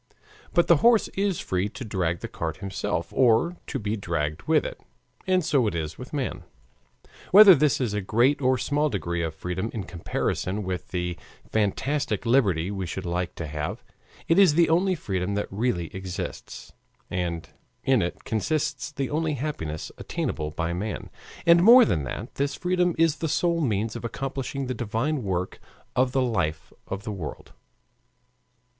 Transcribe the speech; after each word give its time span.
But 0.55 0.65
the 0.65 0.77
horse 0.77 1.09
is 1.09 1.39
free 1.39 1.69
to 1.69 1.85
drag 1.85 2.21
the 2.21 2.27
cart 2.27 2.57
himself 2.57 3.13
or 3.13 3.57
to 3.67 3.77
be 3.77 3.95
dragged 3.95 4.41
with 4.47 4.65
it. 4.65 4.81
And 5.27 5.45
so 5.45 5.67
it 5.67 5.75
is 5.75 5.99
with 5.99 6.11
man. 6.11 6.41
Whether 7.29 7.53
this 7.53 7.79
is 7.79 7.93
a 7.93 8.01
great 8.01 8.41
or 8.41 8.57
small 8.57 8.89
degree 8.89 9.21
of 9.21 9.35
freedom 9.35 9.69
in 9.75 9.83
comparison 9.83 10.63
with 10.63 10.87
the 10.87 11.19
fantastic 11.51 12.25
liberty 12.25 12.71
we 12.71 12.87
should 12.87 13.05
like 13.05 13.35
to 13.35 13.45
have, 13.45 13.83
it 14.27 14.39
is 14.39 14.55
the 14.55 14.69
only 14.69 14.95
freedom 14.95 15.35
that 15.35 15.45
really 15.51 15.95
exists, 15.95 16.73
and 17.11 17.49
in 17.83 18.01
it 18.01 18.23
consists 18.23 18.91
the 18.91 19.11
only 19.11 19.33
happiness 19.35 19.91
attainable 19.99 20.49
by 20.49 20.73
man. 20.73 21.11
And 21.45 21.61
more 21.61 21.85
than 21.85 22.05
that, 22.05 22.33
this 22.37 22.55
freedom 22.55 22.95
is 22.97 23.17
the 23.17 23.29
sole 23.29 23.61
means 23.61 23.95
of 23.95 24.03
accomplishing 24.03 24.65
the 24.65 24.73
divine 24.73 25.21
work 25.21 25.59
of 25.95 26.11
the 26.11 26.23
life 26.23 26.73
of 26.87 27.03
the 27.03 27.11
world. 27.13 27.53